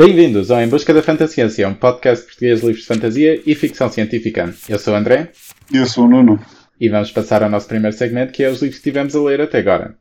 [0.00, 3.92] Bem-vindos ao Em Busca da Fantasciência, um podcast português de livros de fantasia e ficção
[3.92, 4.54] científica.
[4.66, 5.30] Eu sou o André.
[5.70, 6.40] E eu sou o Nuno.
[6.80, 9.42] E vamos passar ao nosso primeiro segmento, que é os livros que tivemos a ler
[9.42, 9.98] até agora.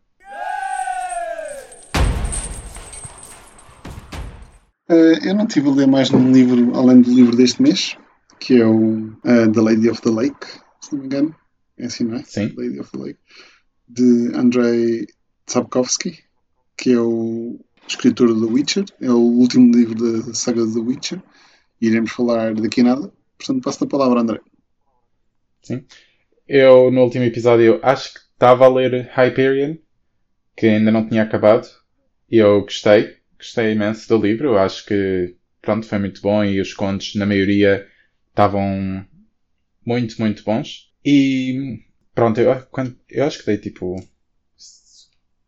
[4.89, 7.97] Uh, eu não tive a ler mais nenhum livro além do livro deste mês,
[8.39, 10.47] que é o uh, The Lady of the Lake,
[10.79, 11.35] se não me engano.
[11.77, 12.23] É assim, não é?
[12.23, 12.53] Sim.
[12.55, 13.19] Lady of the Lake.
[13.85, 15.07] De Andrei
[15.45, 16.19] Sapkowski,
[16.77, 17.59] que é o
[17.89, 18.85] escritor do Witcher.
[19.01, 21.21] É o último livro da saga do Witcher.
[21.81, 23.11] E iremos falar daqui a nada.
[23.37, 24.39] Portanto, passo a palavra, André.
[25.61, 25.85] Sim.
[26.47, 29.75] Eu, no último episódio, acho que estava a ler Hyperion,
[30.55, 31.67] que ainda não tinha acabado.
[32.29, 33.17] E eu gostei.
[33.37, 34.57] Gostei imenso do livro.
[34.57, 36.43] Acho que, pronto, foi muito bom.
[36.43, 37.87] E os contos, na maioria,
[38.29, 39.05] estavam
[39.85, 40.91] muito, muito bons.
[41.03, 41.83] E,
[42.13, 42.51] pronto, eu,
[43.09, 43.95] eu acho que dei tipo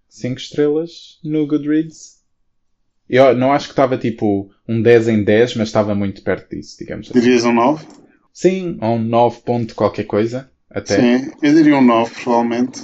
[0.10, 2.20] 5 estrelas no Goodreads.
[3.11, 6.77] Eu não acho que estava tipo um 10 em 10, mas estava muito perto disso,
[6.79, 7.20] digamos assim.
[7.20, 7.85] Dirias um 9?
[8.31, 10.49] Sim, ou um 9 ponto qualquer coisa.
[10.70, 10.95] Até.
[10.95, 12.79] Sim, eu diria um 9, provavelmente.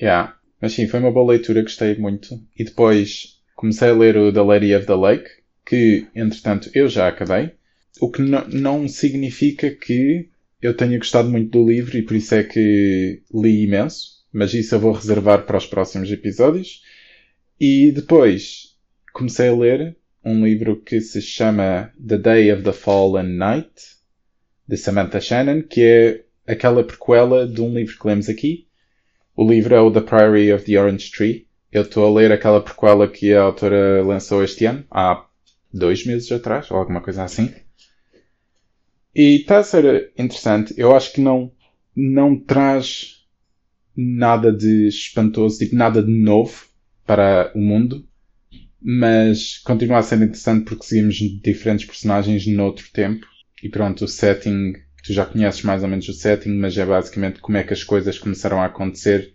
[0.00, 0.36] Yeah.
[0.62, 2.40] Mas sim, foi uma boa leitura, gostei muito.
[2.56, 5.28] E depois comecei a ler o The Lady of the Lake,
[5.66, 7.54] que entretanto eu já acabei.
[8.00, 10.28] O que não significa que
[10.62, 14.18] eu tenha gostado muito do livro e por isso é que li imenso.
[14.32, 16.84] Mas isso eu vou reservar para os próximos episódios.
[17.60, 18.67] E depois
[19.18, 23.96] comecei a ler um livro que se chama The Day of the Fallen Night,
[24.66, 28.68] de Samantha Shannon, que é aquela prequela de um livro que lemos aqui.
[29.34, 31.48] O livro é o The Priory of the Orange Tree.
[31.72, 35.26] Eu estou a ler aquela prequela que a autora lançou este ano, há
[35.72, 37.52] dois meses atrás, ou alguma coisa assim.
[39.14, 40.74] E está a ser interessante.
[40.76, 41.50] Eu acho que não,
[41.94, 43.26] não traz
[43.96, 46.66] nada de espantoso, tipo nada de novo
[47.04, 48.07] para o mundo
[48.80, 53.26] mas continua a ser interessante porque seguimos diferentes personagens noutro tempo.
[53.62, 57.40] E pronto, o setting, tu já conheces mais ou menos o setting, mas é basicamente
[57.40, 59.34] como é que as coisas começaram a acontecer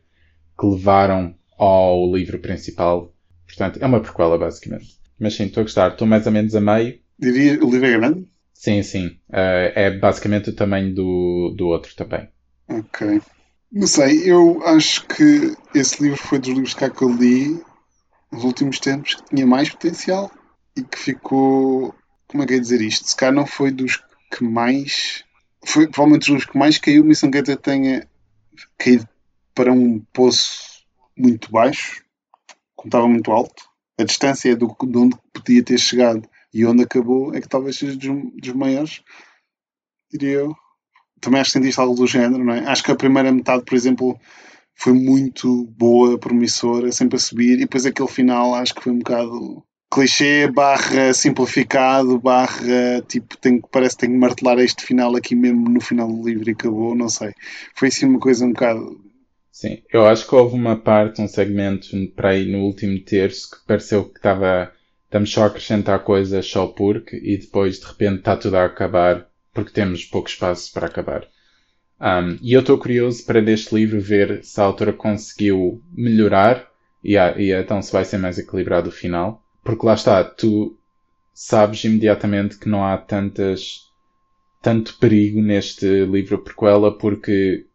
[0.58, 3.14] que levaram ao livro principal.
[3.46, 4.98] Portanto, é uma prequela basicamente.
[5.20, 5.92] Mas sim, estou a gostar.
[5.92, 7.00] Estou mais ou menos a meio.
[7.20, 8.28] Diria, o livro é grande?
[8.54, 9.08] Sim, sim.
[9.30, 12.30] Uh, é basicamente o tamanho do, do outro também.
[12.68, 13.22] Ok.
[13.72, 17.62] Não sei, eu acho que esse livro foi dos livros que eu li
[18.34, 20.32] nos últimos tempos que tinha mais potencial
[20.76, 21.94] e que ficou.
[22.28, 23.08] Como é que é dizer isto?
[23.08, 25.24] Se calhar não foi dos que mais.
[25.66, 28.08] Foi provavelmente dos que mais caiu, dizer que tenha
[28.78, 29.08] caído
[29.54, 30.84] para um poço
[31.18, 32.04] muito baixo,
[32.76, 33.64] como estava muito alto.
[34.00, 37.96] A distância do, de onde podia ter chegado e onde acabou é que talvez seja
[37.96, 38.10] dos,
[38.42, 39.04] dos maiores,
[40.12, 40.56] diria eu.
[41.22, 42.66] Também acho que sentiste algo do género, não é?
[42.68, 44.20] Acho que a primeira metade, por exemplo,
[44.76, 49.00] foi muito boa, promissora, sempre a subir, e depois aquele final acho que foi um
[49.00, 49.64] bocado
[49.94, 55.70] clichê, barra simplificado, barra tipo, tenho, parece que tenho que martelar este final aqui mesmo
[55.70, 57.32] no final do livro e acabou, não sei.
[57.76, 59.00] Foi assim uma coisa um bocado.
[59.52, 63.68] Sim, eu acho que houve uma parte, um segmento para aí no último terço que
[63.68, 64.72] pareceu que estava.
[65.06, 69.28] Estamos só a acrescentar coisas só porque e depois de repente está tudo a acabar
[69.54, 71.28] porque temos pouco espaço para acabar.
[72.04, 76.70] Um, e eu estou curioso para deste livro ver se a autora conseguiu melhorar
[77.02, 79.42] e, e então se vai ser mais equilibrado o final.
[79.64, 80.78] Porque lá está, tu
[81.34, 83.90] sabes imediatamente que não há tantas
[84.62, 87.68] tanto perigo neste livro prequela porque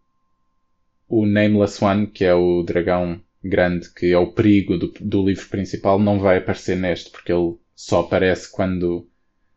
[1.08, 5.48] o Nameless One, que é o dragão grande, que é o perigo do, do livro
[5.48, 9.08] principal, não vai aparecer neste, porque ele só aparece quando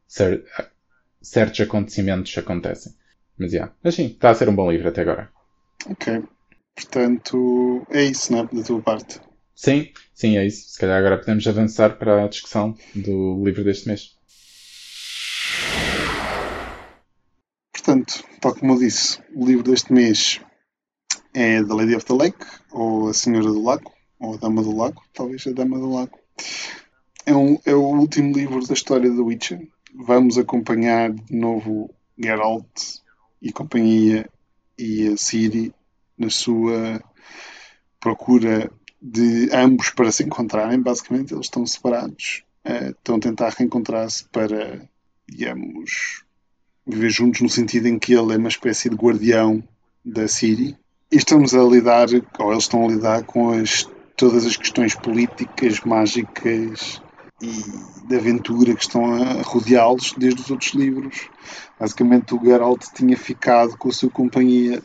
[0.07, 0.45] cer
[1.21, 2.93] certos acontecimentos acontecem.
[3.41, 3.73] Mas, yeah.
[3.83, 5.27] Mas sim, está a ser um bom livro até agora.
[5.89, 6.21] Ok.
[6.75, 8.43] Portanto, é isso, não é?
[8.43, 9.19] Da tua parte.
[9.55, 10.69] Sim, sim, é isso.
[10.69, 14.15] Se calhar agora podemos avançar para a discussão do livro deste mês.
[17.73, 20.39] Portanto, tal como eu disse, o livro deste mês
[21.33, 24.77] é The Lady of the Lake, ou A Senhora do Lago, ou A Dama do
[24.77, 26.19] Lago, talvez A Dama do Lago.
[27.25, 29.67] É, um, é o último livro da história do Witcher.
[29.95, 33.01] Vamos acompanhar de novo Geralt
[33.41, 34.29] e companhia
[34.77, 35.73] e a Siri
[36.17, 37.01] na sua
[37.99, 38.71] procura
[39.01, 40.79] de ambos para se encontrarem.
[40.79, 44.87] Basicamente, eles estão separados, uh, estão a tentar reencontrar-se para,
[45.27, 46.23] digamos,
[46.85, 49.63] viver juntos no sentido em que ele é uma espécie de guardião
[50.03, 50.77] da Siri.
[51.11, 52.07] E estamos a lidar,
[52.39, 57.01] ou eles estão a lidar com as, todas as questões políticas, mágicas
[57.41, 61.29] e de aventura que estão a rodeá-los desde os outros livros.
[61.79, 64.81] Basicamente, o Geralt tinha ficado com a sua companhia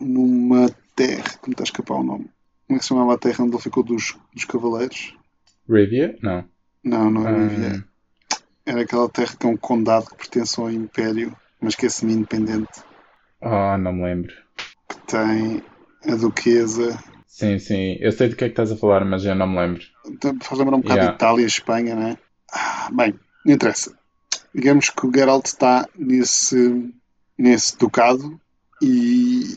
[0.00, 2.30] numa terra, que me está a escapar o nome.
[2.66, 5.16] Como é que se chamava a terra onde ele ficou dos, dos cavaleiros?
[5.68, 6.16] Rivia?
[6.22, 6.44] Não.
[6.84, 7.84] Não, não é Rivia.
[8.64, 12.82] era aquela terra que é um condado que pertence ao Império, mas que é semi-independente.
[13.42, 14.32] Ah, não me lembro.
[14.88, 15.62] Que tem
[16.06, 16.98] a duquesa.
[17.30, 17.96] Sim, sim.
[18.00, 19.82] Eu sei do que é que estás a falar, mas eu não me lembro.
[20.04, 21.12] Então, faz lembrar um bocado Yeah.
[21.12, 22.18] de Itália e Espanha, não é?
[22.52, 23.14] Ah, bem,
[23.46, 23.96] não interessa.
[24.52, 26.92] Digamos que o Geralt está nesse,
[27.38, 28.38] nesse ducado
[28.82, 29.56] e,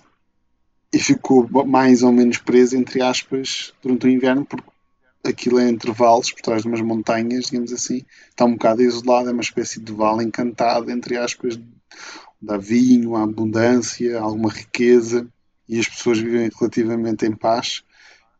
[0.93, 4.69] e ficou mais ou menos preso, entre aspas, durante o inverno, porque
[5.25, 8.05] aquilo é entre vales, por trás de umas montanhas, digamos assim.
[8.29, 11.59] Está um bocado isolado, é uma espécie de vale encantado, entre aspas,
[12.41, 15.27] onde há vinho, há abundância, alguma riqueza
[15.67, 17.83] e as pessoas vivem relativamente em paz.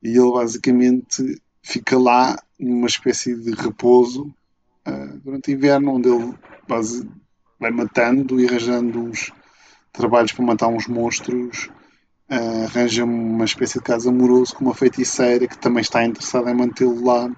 [0.01, 4.33] E ele basicamente fica lá numa espécie de repouso
[4.85, 6.33] ah, durante o inverno, onde ele
[6.67, 7.07] base-
[7.59, 9.31] vai matando e arranjando uns
[9.91, 11.69] trabalhos para matar uns monstros.
[12.29, 16.55] ah, arranja uma espécie de caso amoroso com uma feiticeira que também está interessada em
[16.55, 17.31] mantê-lo lá.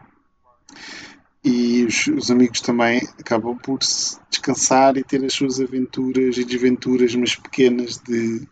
[1.43, 6.43] E os, os amigos também acabam por se descansar e ter as suas aventuras e
[6.43, 8.47] desventuras, mas pequenas de,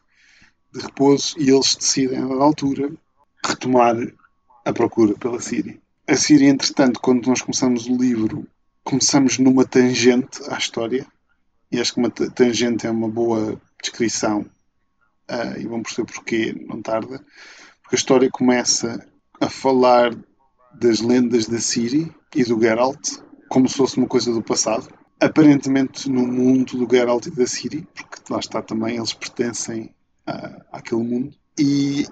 [0.73, 1.35] de repouso.
[1.37, 2.91] E eles decidem, a dada altura,
[3.45, 3.95] retomar
[4.65, 5.77] a procura pela Síria.
[6.07, 8.47] A Síria, entretanto, quando nós começamos o livro,
[8.83, 11.05] começamos numa tangente à história,
[11.71, 14.45] e acho que uma ta- tangente é uma boa descrição,
[15.27, 17.23] ah, e vamos perceber porquê, não tarda,
[17.81, 19.05] porque a história começa
[19.39, 20.13] a falar
[20.73, 23.19] das lendas da Síria e do Geralt,
[23.49, 24.87] como se fosse uma coisa do passado,
[25.19, 29.93] aparentemente no mundo do Geralt e da Síria, porque lá está também, eles pertencem
[30.25, 32.07] a, àquele mundo, e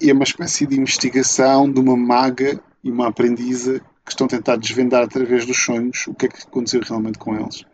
[0.00, 4.56] é uma espécie de investigação de uma maga e uma aprendiza que estão a tentar
[4.56, 7.64] desvendar através dos sonhos o que é que aconteceu realmente com eles.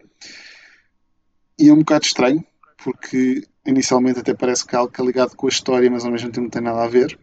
[1.58, 2.44] E é um bocado estranho,
[2.82, 6.10] porque inicialmente até parece que é algo que é ligado com a história, mas ao
[6.10, 7.18] mesmo tempo não tem nada a ver.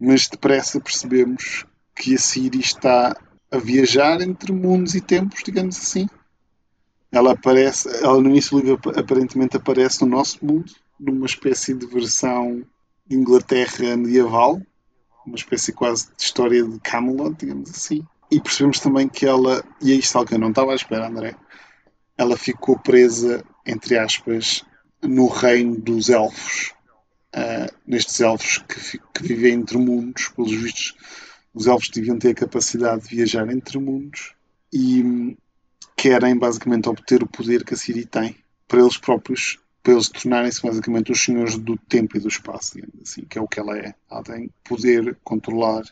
[0.00, 1.64] Mas depressa percebemos
[1.94, 3.16] que a Siri está
[3.50, 6.08] a viajar entre mundos e tempos, digamos assim.
[7.12, 11.86] Ela aparece, ela no início do livro aparentemente aparece no nosso mundo, numa espécie de
[11.86, 12.64] versão
[13.06, 14.60] de Inglaterra medieval,
[15.26, 18.02] uma espécie quase de história de Camelot, digamos assim.
[18.30, 21.06] E percebemos também que ela, e é isto algo que eu não estava à espera,
[21.06, 21.36] André,
[22.16, 24.64] ela ficou presa, entre aspas,
[25.02, 26.72] no reino dos elfos.
[27.34, 30.94] Ah, nestes elfos que, que vivem entre mundos, pelos vistos,
[31.54, 34.34] os elfos deviam ter a capacidade de viajar entre mundos
[34.72, 35.36] e
[35.96, 38.36] querem basicamente obter o poder que a Siri tem
[38.66, 43.24] para eles próprios, para eles tornarem-se basicamente os senhores do tempo e do espaço, assim,
[43.24, 43.94] que é o que ela é.
[44.10, 45.82] Ela tem poder controlar,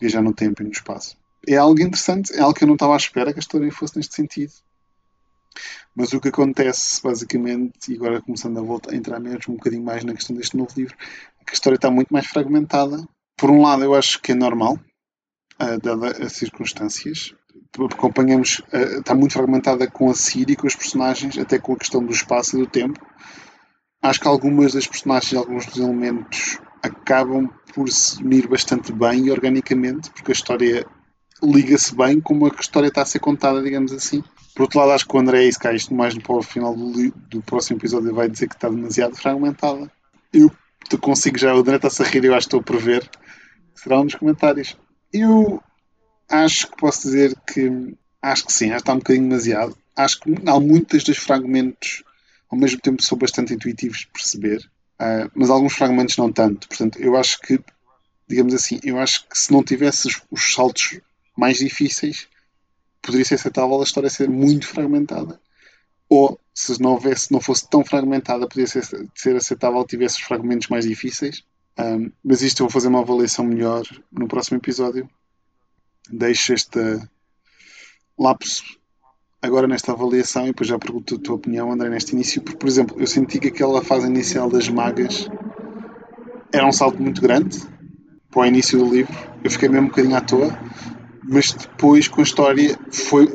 [0.00, 1.16] viajar no tempo e no espaço.
[1.46, 3.96] É algo interessante, é algo que eu não estava à espera que a história fosse
[3.96, 4.52] neste sentido.
[5.94, 9.82] Mas o que acontece, basicamente, e agora começando a, voltar, a entrar mesmo um bocadinho
[9.82, 10.94] mais na questão deste novo livro,
[11.40, 13.04] é que a história está muito mais fragmentada.
[13.36, 14.78] Por um lado, eu acho que é normal,
[15.60, 17.34] uh, dadas as circunstâncias.
[17.92, 22.04] Acompanhamos, uh, está muito fragmentada com a Siri, com os personagens, até com a questão
[22.04, 23.00] do espaço e do tempo.
[24.02, 29.30] Acho que algumas das personagens, alguns dos elementos, acabam por se unir bastante bem e
[29.30, 30.86] organicamente, porque a história
[31.42, 34.22] liga-se bem como a história está a ser contada, digamos assim.
[34.54, 36.74] Por outro lado, acho que o André, e se cá isto mais para o final
[36.74, 39.90] do, do, próximo episódio, vai dizer que está demasiado fragmentada.
[40.32, 40.50] Eu
[41.00, 43.08] consigo já, o André está-se a rir, eu acho que estou a prever.
[43.74, 44.76] Será um dos comentários.
[45.12, 45.62] Eu
[46.28, 49.76] acho que posso dizer que acho que sim, acho que está um bocadinho demasiado.
[49.96, 52.02] Acho que há muitos dos fragmentos
[52.50, 54.58] ao mesmo tempo são bastante intuitivos de perceber,
[55.00, 56.68] uh, mas alguns fragmentos não tanto.
[56.68, 57.60] Portanto, eu acho que,
[58.26, 61.00] digamos assim, eu acho que se não tivesse os, os saltos
[61.36, 62.26] mais difíceis,
[63.02, 65.40] poderia ser aceitável a história ser muito fragmentada.
[66.08, 70.68] Ou, se não, houvesse, não fosse tão fragmentada, poderia ser, ser aceitável tivesse os fragmentos
[70.68, 71.44] mais difíceis.
[71.78, 75.08] Um, mas isto eu vou fazer uma avaliação melhor no próximo episódio.
[76.10, 77.08] Deixo esta
[78.18, 78.64] lapso
[79.40, 82.68] agora nesta avaliação e depois já pergunto a tua opinião, André, neste início, porque, por
[82.68, 85.28] exemplo, eu senti que aquela fase inicial das magas
[86.52, 87.58] era um salto muito grande
[88.30, 89.14] para o início do livro.
[89.44, 90.58] Eu fiquei mesmo um bocadinho à toa,
[91.28, 93.28] mas depois com a história foi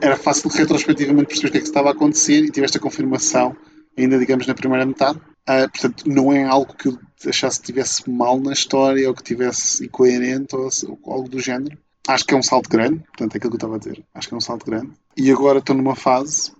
[0.00, 3.56] era fácil retrospectivamente perceber o que é que estava a acontecer e tiveste a confirmação
[3.96, 8.10] ainda digamos na primeira metade uh, portanto não é algo que eu achasse que tivesse
[8.10, 12.36] mal na história ou que tivesse incoerente ou, ou algo do género acho que é
[12.36, 14.04] um salto grande portanto é aquilo que eu estava a dizer.
[14.14, 14.92] Acho que é um salto grande.
[15.16, 16.52] E agora estou numa fase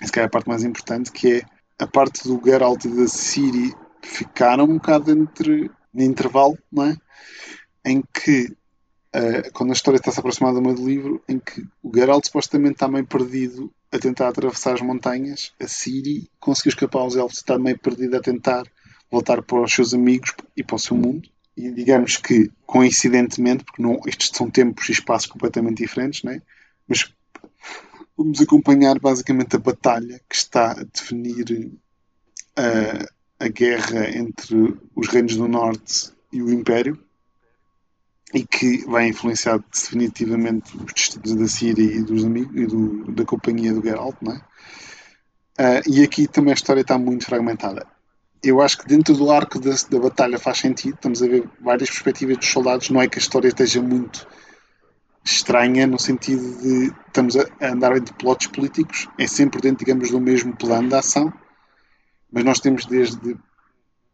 [0.00, 1.42] essa é a parte mais importante que é
[1.78, 6.96] a parte do Geralt e da Ciri ficaram um bocado entre no intervalo não é?
[7.84, 8.56] Em que
[9.08, 12.86] Uh, quando a história está se aproximar do livro, em que o Geralt supostamente está
[12.86, 17.78] meio perdido a tentar atravessar as montanhas, a Ciri conseguiu escapar aos elfos, está meio
[17.78, 18.64] perdida a tentar
[19.10, 21.28] voltar para os seus amigos e para o seu mundo.
[21.58, 26.40] E digamos que, coincidentemente, porque não, estes são tempos e espaços completamente diferentes, né?
[26.86, 27.12] mas
[28.18, 31.70] Vamos acompanhar basicamente a batalha que está a definir
[32.56, 36.98] a, a guerra entre os reinos do Norte e o Império
[38.34, 43.24] e que vai influenciar definitivamente os destinos da Síria e, dos amigos, e do, da
[43.24, 44.38] companhia do Geralt, não é?
[45.60, 47.86] Uh, e aqui também a história está muito fragmentada.
[48.42, 51.90] Eu acho que dentro do arco da, da, batalha faz sentido, estamos a ver várias
[51.90, 54.26] perspectivas dos soldados, não é que a história esteja muito
[55.24, 60.20] estranha no sentido de estamos a, andar entre plotos políticos, é sempre dentro, digamos, do
[60.20, 61.32] mesmo plano de ação,
[62.30, 63.36] mas nós temos desde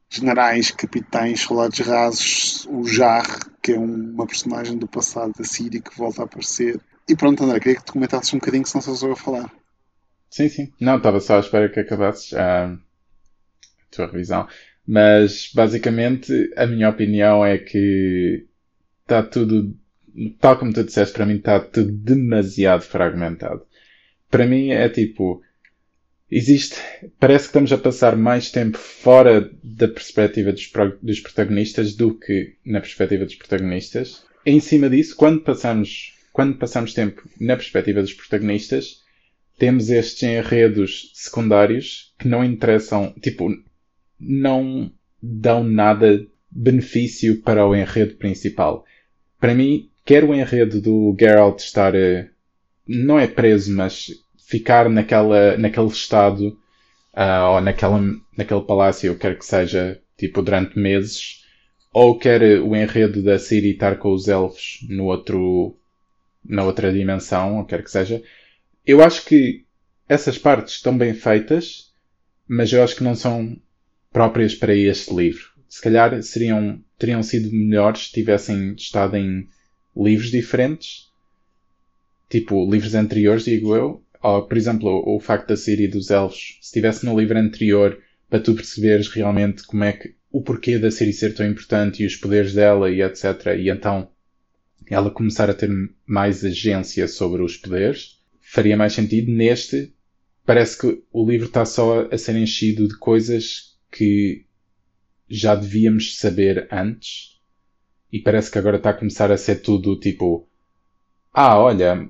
[0.08, 3.26] generais, capitães, soldados rasos, o Jar,
[3.60, 6.80] que é uma personagem do passado da Síria que volta a aparecer.
[7.08, 9.52] E pronto, André, queria que te comentasses um bocadinho, se não sou eu a falar.
[10.30, 10.72] Sim, sim.
[10.80, 12.76] Não, estava só à espera que acabasses a
[13.96, 14.46] tua revisão.
[14.86, 18.46] Mas, basicamente, a minha opinião é que
[19.02, 19.76] está tudo,
[20.40, 23.62] tal como tu disseste, para mim está tudo demasiado fragmentado.
[24.30, 25.42] Para mim é tipo,
[26.30, 26.76] existe,
[27.18, 30.70] parece que estamos a passar mais tempo fora da perspectiva dos,
[31.00, 34.24] dos protagonistas do que na perspectiva dos protagonistas.
[34.44, 39.02] Em cima disso, quando passamos, quando passamos tempo na perspectiva dos protagonistas,
[39.58, 43.48] temos estes enredos secundários que não interessam, tipo,
[44.26, 44.90] não
[45.22, 48.84] dão nada benefício para o enredo principal.
[49.40, 52.30] Para mim, quer o enredo do Geralt estar, eh,
[52.86, 54.06] não é preso, mas
[54.46, 56.58] ficar naquela, naquele estado
[57.14, 58.00] uh, ou naquela,
[58.36, 61.44] naquele palácio, quer que seja, tipo, durante meses,
[61.92, 65.76] ou quer o enredo da Ciri estar com os elfos no outro,
[66.44, 68.22] na outra dimensão, ou quer que seja.
[68.86, 69.64] Eu acho que
[70.08, 71.92] essas partes estão bem feitas,
[72.46, 73.56] mas eu acho que não são
[74.14, 75.42] próprias para este livro.
[75.68, 79.48] Se calhar seriam, teriam sido melhores se tivessem estado em
[79.96, 81.12] livros diferentes,
[82.30, 86.58] tipo livros anteriores, digo eu, ou, por exemplo, o, o facto da Siri dos elfos,
[86.60, 90.92] se estivesse no livro anterior, para tu perceberes realmente como é que o porquê da
[90.92, 93.24] Siri ser tão importante e os poderes dela e etc.
[93.58, 94.08] E então
[94.88, 95.70] ela começar a ter
[96.06, 99.32] mais agência sobre os poderes, faria mais sentido.
[99.32, 99.92] Neste,
[100.46, 104.44] parece que o livro está só a ser enchido de coisas que
[105.28, 107.40] já devíamos saber antes
[108.12, 110.48] e parece que agora está a começar a ser tudo tipo
[111.32, 112.08] ah, olha,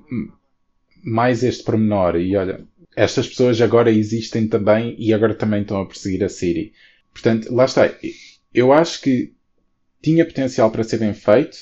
[1.03, 2.65] mais este pormenor e olha,
[2.95, 6.73] estas pessoas agora existem também e agora também estão a perseguir a Siri.
[7.11, 7.91] Portanto, lá está.
[8.53, 9.33] Eu acho que
[10.01, 11.57] tinha potencial para ser bem feito,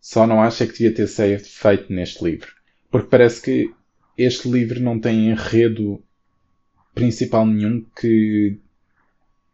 [0.00, 2.52] só não acho é que devia ter sido feito neste livro.
[2.90, 3.74] Porque parece que
[4.16, 6.02] este livro não tem enredo
[6.94, 8.58] principal nenhum que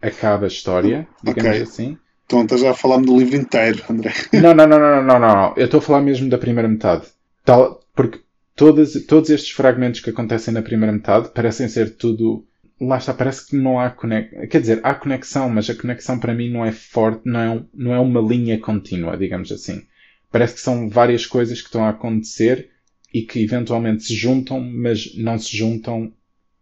[0.03, 1.63] acaba a história, digamos okay.
[1.63, 1.99] assim.
[2.27, 4.13] Então estás já a falar do livro inteiro, André.
[4.33, 5.55] Não, não, não, não, não, não, não.
[5.57, 7.07] Eu estou a falar mesmo da primeira metade.
[7.45, 8.21] Tal, porque
[8.57, 12.47] todos, todos estes fragmentos que acontecem na primeira metade parecem ser tudo.
[12.81, 14.47] Lá está, parece que não há conexão.
[14.49, 17.95] Quer dizer, há conexão, mas a conexão para mim não é forte, não é, não
[17.95, 19.83] é uma linha contínua, digamos assim.
[20.31, 22.71] Parece que são várias coisas que estão a acontecer
[23.13, 26.13] e que eventualmente se juntam, mas não se juntam,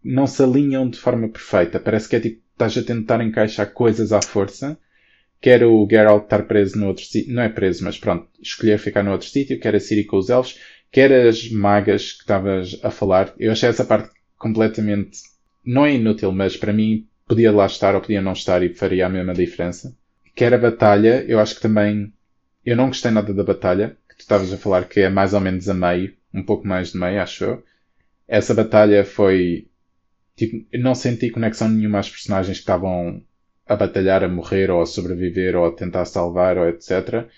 [0.03, 1.79] não se alinham de forma perfeita.
[1.79, 4.79] Parece que é tipo, estás a tentar encaixar coisas à força.
[5.41, 9.03] Quer o Geralt estar preso no outro sítio, não é preso, mas pronto, escolher ficar
[9.03, 10.59] no outro sítio, quer a Ciri com os elfos,
[10.93, 15.19] quer as magas que estavas a falar, eu achei essa parte completamente,
[15.65, 19.07] não é inútil, mas para mim podia lá estar ou podia não estar e faria
[19.07, 19.97] a mesma diferença.
[20.35, 22.13] Quer a batalha, eu acho que também,
[22.67, 25.41] eu não gostei nada da batalha, que tu estavas a falar que é mais ou
[25.41, 27.65] menos a meio, um pouco mais de meio, acho eu.
[28.29, 29.69] Essa batalha foi,
[30.47, 33.23] tipo, não senti conexão nenhuma às personagens que estavam
[33.67, 37.29] a batalhar, a morrer, ou a sobreviver, ou a tentar salvar, ou etc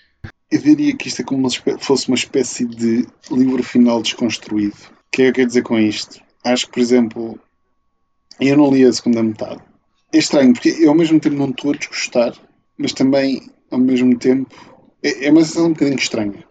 [0.53, 4.75] eu diria que isto é como se fosse uma espécie de livro final desconstruído.
[4.75, 6.21] O que é que eu quero dizer com isto?
[6.45, 7.39] Acho que, por exemplo,
[8.39, 9.61] eu não li a segunda metade.
[10.13, 12.35] É estranho, porque eu ao mesmo tempo não estou a desgostar,
[12.77, 13.41] mas também,
[13.71, 16.43] ao mesmo tempo, é, é uma sensação um bocadinho estranha.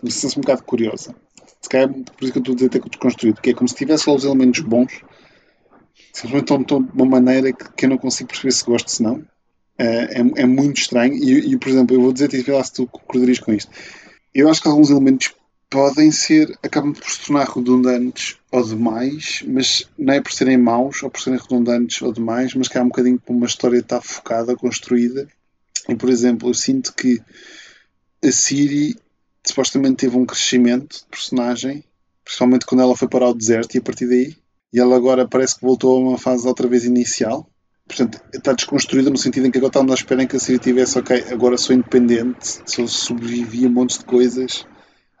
[0.00, 1.12] Uma sensação um bocado curiosa.
[1.60, 3.68] Se calhar, por isso que eu estou a dizer até que desconstruído, que é como
[3.68, 5.00] se tivesse lá os elementos bons,
[6.12, 9.24] simplesmente estão de uma maneira que, que eu não consigo perceber se gosto, se não.
[9.78, 11.14] É, é, é, muito estranho.
[11.14, 13.70] E, e, por exemplo, eu vou dizer-te e se tu concordarias com isto.
[14.34, 15.34] Eu acho que alguns elementos
[15.72, 21.02] podem ser, acabam por se tornar redundantes ou demais, mas não é por serem maus
[21.02, 24.00] ou por serem redundantes ou demais, mas que há um bocadinho como uma história está
[24.00, 25.26] focada, construída.
[25.88, 27.22] E, por exemplo, eu sinto que
[28.22, 28.96] a Siri
[29.44, 31.82] supostamente teve um crescimento de personagem,
[32.22, 34.36] principalmente quando ela foi para o deserto e a partir daí.
[34.72, 37.48] E ela agora parece que voltou a uma fase outra vez inicial
[37.86, 40.58] portanto, está desconstruída no sentido em que agora estamos à espera em que a Siri
[40.58, 44.64] tivesse, ok, agora sou independente, sou sobrevivi a montes de coisas,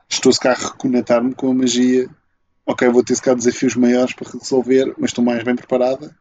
[0.08, 2.08] estou-se cá a reconectar-me com a magia
[2.66, 6.14] ok, vou ter se calhar desafios maiores para resolver, mas estou mais bem preparada.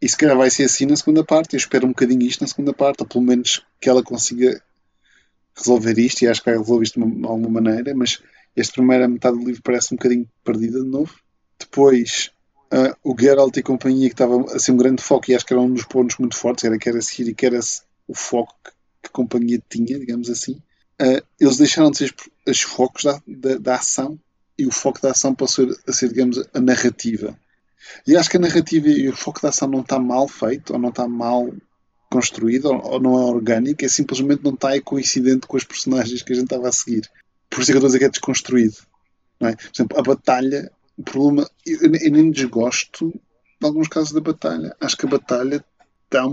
[0.00, 1.54] E se calhar vai ser assim na segunda parte.
[1.54, 4.62] Eu espero um bocadinho isto na segunda parte, ou pelo menos que ela consiga
[5.56, 8.22] resolver isto, e acho que vai resolver isto de alguma maneira, mas
[8.54, 11.14] esta primeira metade do livro parece um bocadinho perdida de novo.
[11.58, 12.30] Depois,
[12.72, 15.52] uh, o Geralt e companhia, que estava a ser um grande foco, e acho que
[15.52, 17.58] era um dos pontos muito fortes, era que era Siri, que era
[18.06, 18.70] o foco que,
[19.02, 20.60] que a companhia tinha, digamos assim.
[21.00, 22.14] Uh, eles deixaram de ser
[22.46, 24.18] os focos da, da, da, ação
[24.58, 27.38] e o foco da ação passou a ser, digamos, a narrativa.
[28.06, 30.78] E acho que a narrativa e o foco da ação não está mal feito, ou
[30.78, 31.52] não está mal
[32.10, 36.32] construído, ou, ou não é orgânico, é simplesmente não está coincidente com os personagens que
[36.32, 37.08] a gente estava a seguir.
[37.48, 38.76] Por isso é que eu estou a dizer que é desconstruído.
[39.40, 39.52] É?
[39.54, 43.10] Por exemplo, a batalha, o problema, eu, eu nem desgosto
[43.60, 44.76] de alguns casos da batalha.
[44.80, 45.64] Acho que a batalha
[46.04, 46.24] está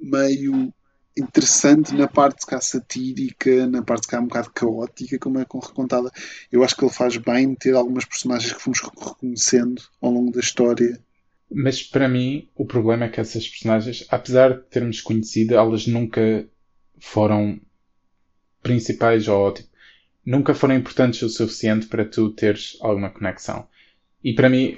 [0.00, 0.72] meio
[1.16, 6.10] interessante na parte cá satírica, na parte cá um bocado caótica, como é recontada.
[6.50, 10.40] Eu acho que ele faz bem ter algumas personagens que fomos reconhecendo ao longo da
[10.40, 10.98] história.
[11.50, 16.48] Mas para mim, o problema é que essas personagens, apesar de termos conhecido, elas nunca
[16.98, 17.60] foram
[18.62, 19.68] principais ou tipo,
[20.24, 23.68] nunca foram importantes o suficiente para tu teres alguma conexão.
[24.22, 24.76] E para mim,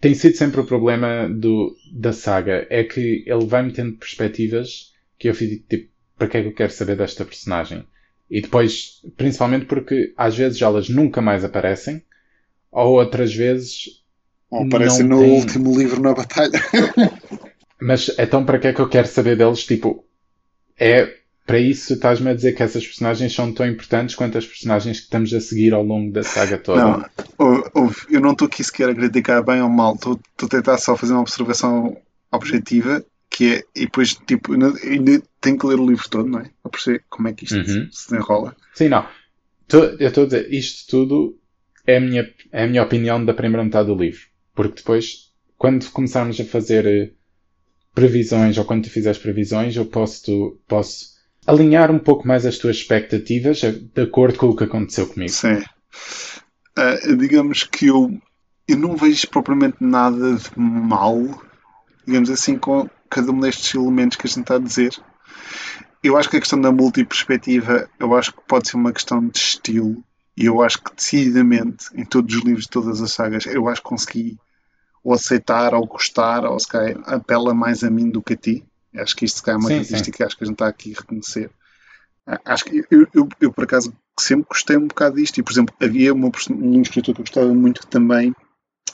[0.00, 5.28] tem sido sempre o problema do, da saga, é que ele vai metendo perspectivas que
[5.28, 7.86] eu fico tipo, para que é que eu quero saber desta personagem?
[8.30, 12.02] E depois, principalmente porque às vezes elas nunca mais aparecem,
[12.70, 14.02] ou outras vezes.
[14.50, 15.30] Ou aparecem no tem...
[15.30, 16.60] último livro na batalha.
[17.80, 19.64] Mas então para que é que eu quero saber deles?
[19.64, 20.04] Tipo,
[20.78, 21.14] é
[21.46, 25.04] para isso estás-me a dizer que essas personagens são tão importantes quanto as personagens que
[25.04, 26.82] estamos a seguir ao longo da saga toda?
[27.38, 30.96] Não, eu não estou aqui sequer a criticar bem ou mal, estou a tentar só
[30.96, 31.96] fazer uma observação
[32.32, 36.50] objetiva que é, e depois, tipo, ainda tenho que ler o livro todo, não é?
[36.62, 37.88] Para perceber como é que isto uhum.
[37.90, 38.56] se desenrola.
[38.74, 39.06] Sim, não.
[39.70, 41.38] Eu estou a dizer, isto tudo
[41.86, 44.22] é a, minha, é a minha opinião da primeira metade do livro.
[44.54, 47.10] Porque depois, quando começarmos a fazer eh,
[47.94, 51.15] previsões, ou quando tu fizeres previsões, eu posso, tu, posso
[51.46, 55.32] alinhar um pouco mais as tuas expectativas eh, de acordo com o que aconteceu comigo.
[55.32, 55.62] Sim.
[56.78, 58.10] Uh, digamos que eu,
[58.68, 61.18] eu não vejo propriamente nada de mal,
[62.06, 64.94] digamos assim, com, cada um destes elementos que a gente está a dizer.
[66.02, 69.38] Eu acho que a questão da multiperspectiva, eu acho que pode ser uma questão de
[69.38, 70.04] estilo.
[70.36, 73.80] E eu acho que decididamente, em todos os livros de todas as sagas, eu acho
[73.80, 74.38] que consegui
[75.02, 78.64] ou aceitar, ou gostar, ou se calhar apela mais a mim do que a ti.
[78.98, 80.68] Acho que isto se calhar é uma sim, característica que acho que a gente está
[80.68, 81.50] aqui a reconhecer.
[82.44, 85.38] Acho que eu, eu, eu, por acaso sempre gostei um bocado disto.
[85.38, 88.34] E por exemplo, havia uma, um escritor que eu gostava muito também.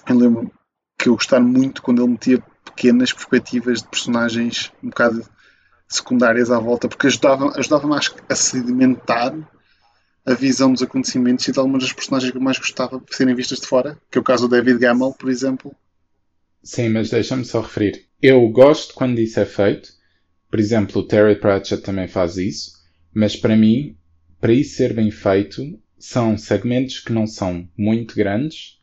[0.08, 0.52] Eu lembro
[0.98, 5.24] que eu gostava muito quando ele metia pequenas perspectivas de personagens um bocado
[5.88, 9.34] secundárias à volta, porque ajudavam, ajudavam acho, a sedimentar
[10.24, 13.34] a visão dos acontecimentos e de algumas das personagens que eu mais gostava de serem
[13.34, 15.74] vistas de fora, que é o caso do David Gamble, por exemplo.
[16.62, 18.06] Sim, mas deixa-me só referir.
[18.22, 19.92] Eu gosto quando isso é feito.
[20.48, 22.70] Por exemplo, o Terry Pratchett também faz isso.
[23.12, 23.96] Mas para mim,
[24.40, 28.80] para isso ser bem feito, são segmentos que não são muito grandes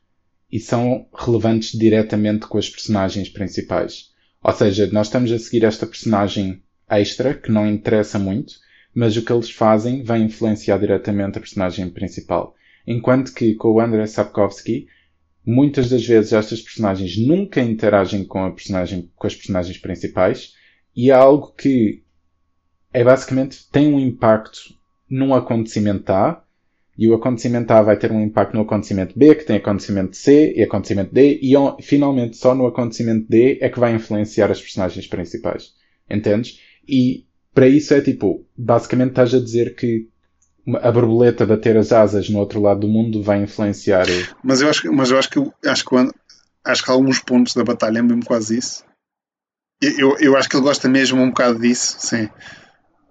[0.51, 4.09] e são relevantes diretamente com as personagens principais.
[4.43, 8.55] Ou seja, nós estamos a seguir esta personagem extra, que não interessa muito,
[8.93, 12.55] mas o que eles fazem vai influenciar diretamente a personagem principal.
[12.85, 14.87] Enquanto que com o Andrei Sapkowski,
[15.49, 20.53] muitas das vezes estas personagens nunca interagem com, a personagem, com as personagens principais
[20.95, 22.03] e é algo que
[22.93, 24.59] é basicamente tem um impacto
[25.09, 26.43] num acontecimento A
[26.95, 30.53] e o acontecimento A vai ter um impacto no acontecimento B, que tem acontecimento C
[30.55, 35.07] e acontecimento D, e finalmente só no acontecimento D é que vai influenciar as personagens
[35.07, 35.73] principais.
[36.07, 36.59] Entendes?
[36.87, 40.09] E para isso é tipo, basicamente estás a dizer que
[40.81, 44.05] a borboleta bater as asas no outro lado do mundo vai influenciar.
[44.43, 45.95] Mas eu acho, mas eu acho que acho que,
[46.63, 48.83] acho que alguns pontos da batalha é mesmo quase isso.
[49.81, 52.29] Eu, eu acho que ele gosta mesmo um bocado disso, sim.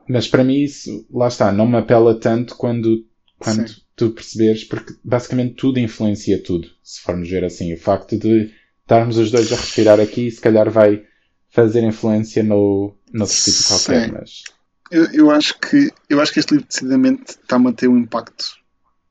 [0.08, 3.06] Mas para mim isso, lá está, não me apela tanto quando
[3.38, 3.76] quando Sim.
[3.94, 7.72] tu perceberes, porque basicamente tudo influencia tudo, se formos ver assim.
[7.72, 11.04] O facto de estarmos os dois a respirar aqui, se calhar vai
[11.48, 14.42] fazer influência no, no sítio qualquer, mas...
[14.90, 18.56] Eu, eu, acho que, eu acho que este livro decididamente está a manter um impacto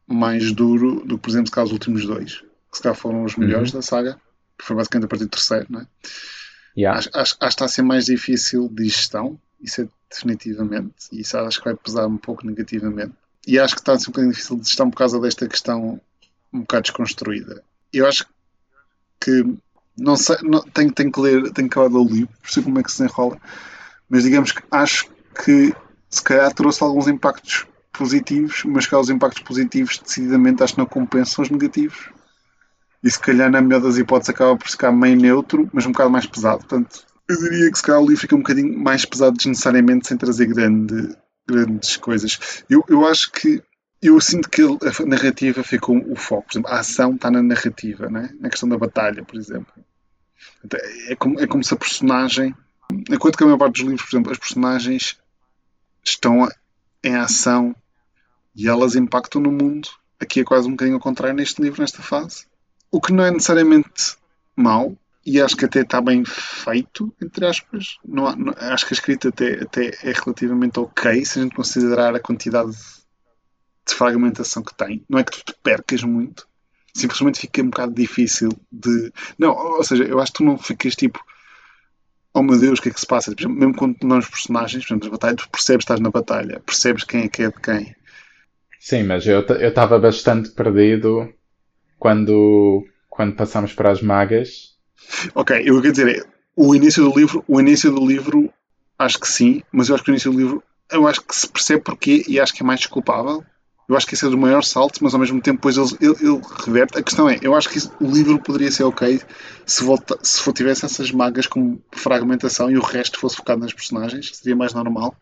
[0.08, 3.36] mais duro do que, por exemplo, se os últimos dois, que se calhar foram os
[3.36, 3.80] melhores uhum.
[3.80, 4.20] da saga,
[4.58, 5.88] que foi basicamente a partir do terceiro, não é?
[6.78, 7.00] Yeah.
[7.00, 11.22] Acho, acho, acho que está a ser mais difícil de gestão, isso é definitivamente, e
[11.22, 13.14] isso acho que vai pesar um pouco negativamente
[13.48, 16.02] e acho que está a ser um bocadinho difícil de gestão por causa desta questão
[16.52, 17.64] um bocado desconstruída.
[17.94, 18.26] Eu acho
[19.22, 19.44] que
[19.98, 22.80] não sei, não, tenho, tenho que ler, tenho que acabar de ler o livro, como
[22.80, 23.40] é que se enrola,
[24.10, 25.08] mas digamos que acho
[25.44, 25.74] que
[26.10, 30.86] se calhar trouxe alguns impactos positivos, mas que os impactos positivos decididamente acho que não
[30.86, 32.10] compensam os negativos.
[33.04, 36.10] E se calhar, na melhor das hipóteses, acaba por ficar meio neutro, mas um bocado
[36.10, 36.60] mais pesado.
[36.60, 40.18] Portanto, eu diria que se calhar o livro fica um bocadinho mais pesado desnecessariamente sem
[40.18, 41.16] trazer grande,
[41.48, 42.64] grandes coisas.
[42.70, 43.62] Eu, eu acho que
[44.02, 46.48] eu sinto que a narrativa ficou o foco.
[46.48, 48.30] Por exemplo, a ação está na narrativa, né?
[48.40, 49.74] na questão da batalha, por exemplo.
[51.10, 52.56] É como, é como se a personagem.
[53.10, 55.18] Enquanto que a maior parte dos livros, por exemplo, as personagens
[56.10, 56.48] estão
[57.04, 57.76] em ação
[58.56, 59.90] e elas impactam no mundo.
[60.20, 62.46] Aqui é quase um bocadinho ao contrário neste livro, nesta fase.
[62.90, 64.18] O que não é necessariamente
[64.56, 67.98] mau, e acho que até está bem feito, entre aspas.
[68.06, 72.16] Não, não, acho que a escrita até, até é relativamente ok, se a gente considerar
[72.16, 75.04] a quantidade de fragmentação que tem.
[75.08, 76.48] Não é que tu te percas muito,
[76.94, 79.12] simplesmente fica um bocado difícil de.
[79.38, 81.20] Não, ou seja, eu acho que tu não ficas tipo.
[82.38, 83.34] Oh meu Deus, o que é que se passa?
[83.36, 86.62] Exemplo, mesmo quando não os personagens, por exemplo, batalha, tu percebes que estás na batalha,
[86.64, 87.96] percebes quem é que é de quem.
[88.80, 91.34] Sim, mas eu estava bastante perdido
[91.98, 94.76] quando, quando passamos para as magas.
[95.34, 98.54] Ok, eu quero dizer, o início do livro, o início do livro,
[99.00, 101.50] acho que sim, mas eu acho que o início do livro, eu acho que se
[101.50, 103.44] percebe porquê e acho que é mais desculpável.
[103.88, 106.30] Eu acho que esse é do maior salto, mas ao mesmo tempo depois ele, ele,
[106.30, 106.98] ele reverte.
[106.98, 109.22] A questão é, eu acho que o livro poderia ser ok
[109.66, 113.74] se, volta, se for, tivesse essas magas como fragmentação e o resto fosse focado nas
[113.74, 115.16] personagens, seria mais normal.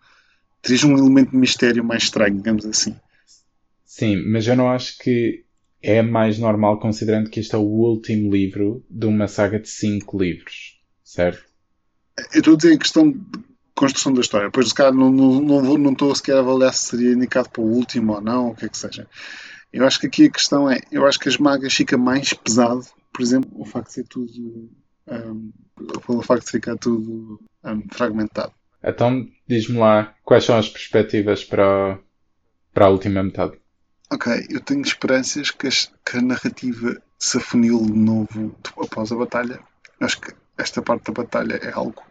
[0.64, 2.96] Terias um elemento de mistério mais estranho, digamos assim.
[3.86, 5.46] Sim, mas eu não acho que
[5.80, 10.18] é mais normal considerando que este é o último livro de uma saga de cinco
[10.18, 11.44] livros, certo?
[12.34, 13.14] Eu estou a dizer em questão
[13.76, 14.50] construção da história.
[14.50, 17.62] Pois, calhar, não, não, não, vou, não estou sequer a avaliar se seria indicado para
[17.62, 19.08] o último ou não, o que é que seja.
[19.72, 22.86] Eu acho que aqui a questão é, eu acho que as magas fica mais pesado,
[23.12, 24.72] por exemplo, o facto de ser tudo,
[25.08, 25.52] um,
[26.06, 28.54] pelo facto de ficar tudo um, fragmentado.
[28.82, 32.00] Então, diz-me lá, quais são as perspectivas para,
[32.74, 33.58] para a última metade?
[34.10, 39.16] Ok, eu tenho esperanças que, as, que a narrativa se afunile de novo após a
[39.16, 39.60] batalha.
[40.00, 42.02] Acho que esta parte da batalha é algo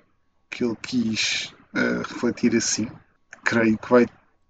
[0.51, 2.89] que ele quis refletir assim.
[3.45, 4.07] Creio que vai.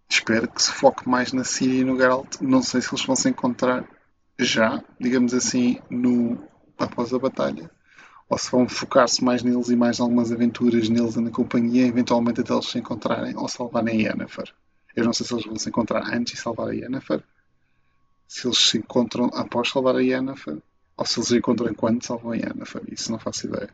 [0.09, 2.41] Espero que se foque mais na Síria e no Geralt.
[2.41, 3.85] Não sei se eles vão se encontrar
[4.39, 6.39] já, digamos assim, no,
[6.79, 7.71] após a batalha.
[8.29, 12.53] Ou se vão focar-se mais neles e mais algumas aventuras neles na companhia, eventualmente até
[12.53, 14.53] eles se encontrarem ou salvarem Yennefer.
[14.97, 17.23] Eu não sei se eles vão se encontrar antes e salvar a Yennefer,
[18.27, 20.59] se eles se encontram após salvar a Yennefer,
[20.97, 22.83] ou se eles encontram enquanto salvam a Yennefer.
[22.89, 23.69] Isso não faço ideia.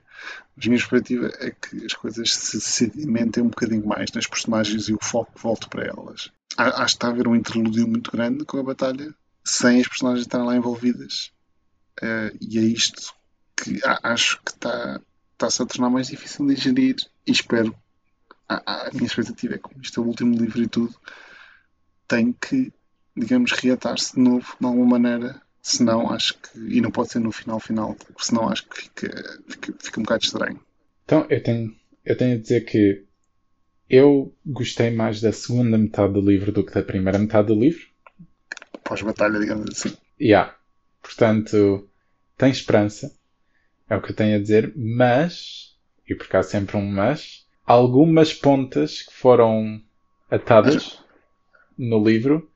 [0.57, 4.89] Mas a minha perspectiva é que as coisas se sedimentem um bocadinho mais nas personagens
[4.89, 6.31] e o foco volte para elas.
[6.57, 10.27] Acho que está a haver um interlúdio muito grande com a batalha, sem as personagens
[10.27, 11.31] estarem lá envolvidas.
[12.03, 13.13] Uh, e é isto
[13.57, 15.01] que acho que está,
[15.33, 17.75] está-se a tornar mais difícil de gerir e espero.
[18.49, 20.95] A, a minha expectativa é que, como isto é o último livro e tudo,
[22.09, 22.73] tem que
[23.17, 25.41] digamos, reatar-se de novo de alguma maneira.
[25.63, 26.59] Senão, acho que.
[26.59, 30.03] E não pode ser no final, final, porque senão acho que fica, fica, fica um
[30.03, 30.61] bocado estranho.
[31.05, 33.05] Então, eu tenho, eu tenho a dizer que
[33.89, 37.87] eu gostei mais da segunda metade do livro do que da primeira metade do livro.
[38.85, 39.97] Pós-batalha, digamos assim.
[40.21, 40.55] Yeah.
[41.03, 41.89] Portanto,
[42.39, 43.15] tem esperança.
[43.89, 44.73] É o que eu tenho a dizer.
[44.77, 45.77] Mas,
[46.09, 49.83] e por cá sempre um mas, algumas pontas que foram
[50.31, 50.99] atadas
[51.77, 52.50] no livro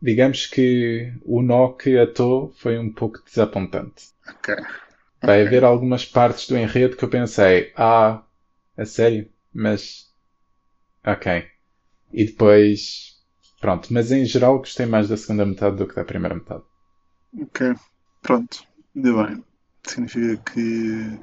[0.00, 4.10] digamos que o nó que atou foi um pouco desapontante.
[4.28, 4.54] Ok.
[5.22, 5.46] Vai okay.
[5.46, 8.22] haver algumas partes do enredo que eu pensei, ah,
[8.76, 9.28] a sério?
[9.52, 10.10] Mas.
[11.04, 11.46] Ok.
[12.12, 13.18] E depois.
[13.60, 16.62] Pronto, mas em geral gostei mais da segunda metade do que da primeira metade.
[17.38, 17.74] Ok.
[18.22, 18.64] Pronto.
[18.96, 19.44] Ainda bem.
[19.86, 21.18] Significa que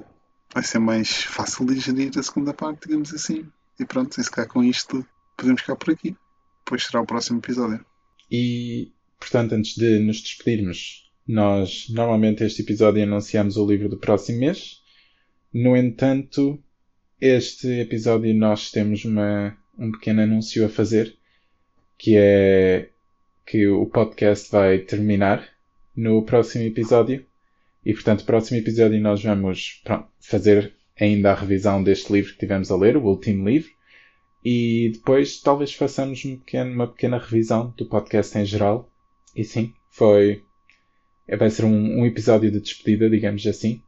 [0.53, 3.49] vai ser mais fácil de gerir a segunda parte, digamos assim.
[3.79, 6.15] E pronto, e se calhar com isto podemos ficar por aqui.
[6.63, 7.83] Depois será o próximo episódio.
[8.31, 14.39] E, portanto, antes de nos despedirmos, nós normalmente este episódio anunciamos o livro do próximo
[14.39, 14.81] mês.
[15.53, 16.61] No entanto,
[17.19, 21.15] este episódio nós temos uma, um pequeno anúncio a fazer,
[21.97, 22.89] que é
[23.45, 25.47] que o podcast vai terminar
[25.95, 27.25] no próximo episódio.
[27.85, 32.69] E, portanto, próximo episódio nós vamos pronto, fazer ainda a revisão deste livro que tivemos
[32.69, 33.71] a ler, o último livro.
[34.49, 38.89] E depois talvez façamos um pequeno, uma pequena revisão do podcast em geral.
[39.35, 40.45] E sim, foi.
[41.37, 43.83] Vai ser um, um episódio de despedida, digamos assim.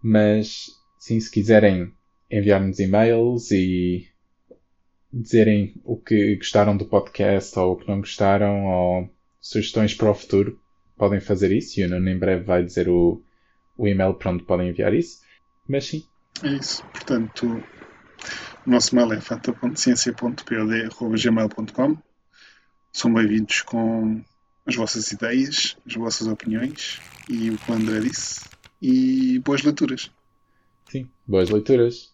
[0.00, 1.92] Mas sim, se quiserem
[2.30, 4.06] enviar-nos e-mails e
[5.12, 10.14] dizerem o que gostaram do podcast ou o que não gostaram ou sugestões para o
[10.14, 10.60] futuro,
[10.96, 13.20] podem fazer isso e o Nuno em breve vai dizer o,
[13.76, 15.22] o e-mail para onde podem enviar isso.
[15.66, 16.06] Mas sim.
[16.44, 16.84] É isso.
[16.92, 17.60] Portanto,
[18.66, 21.98] o nosso mail é fanta.ciência.pod.gmail.com
[22.92, 24.22] São bem-vindos com
[24.64, 28.40] as vossas ideias, as vossas opiniões e o que o André disse.
[28.80, 30.10] E boas leituras.
[30.90, 32.11] Sim, boas leituras.